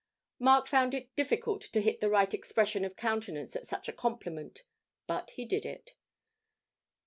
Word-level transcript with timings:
Mark 0.39 0.65
found 0.67 0.95
it 0.95 1.15
difficult 1.15 1.61
to 1.61 1.79
hit 1.79 2.01
the 2.01 2.09
right 2.09 2.33
expression 2.33 2.83
of 2.83 2.95
countenance 2.95 3.55
at 3.55 3.67
such 3.67 3.87
a 3.87 3.93
compliment, 3.93 4.63
but 5.05 5.29
he 5.35 5.45
did 5.45 5.63
it. 5.63 5.93